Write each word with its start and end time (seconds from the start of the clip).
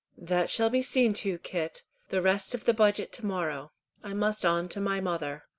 "That 0.17 0.49
shall 0.49 0.71
be 0.71 0.81
seen 0.81 1.13
to, 1.21 1.37
Kit. 1.37 1.83
The 2.09 2.23
rest 2.23 2.55
of 2.55 2.65
the 2.65 2.73
budget 2.73 3.11
to 3.11 3.25
morrow. 3.27 3.71
I 4.03 4.13
must 4.13 4.43
on 4.43 4.67
to 4.69 4.79
my 4.81 4.99
mother." 4.99 5.43